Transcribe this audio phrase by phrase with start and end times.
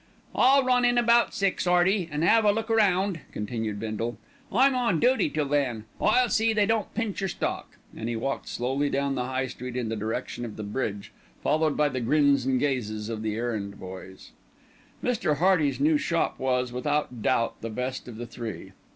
[0.33, 4.17] "I'll run in about six, 'Earty, and 'ave a look round," continued Bindle.
[4.51, 5.85] "I'm on dooty till then.
[6.01, 9.77] I'll see they don't pinch your stock," and he walked slowly down the High Street
[9.77, 11.11] in the direction of the bridge,
[11.43, 14.31] followed by the grins and gazes of the errand boys.
[15.03, 15.37] Mr.
[15.37, 18.71] Hearty's new shop was, without doubt, the best of the three.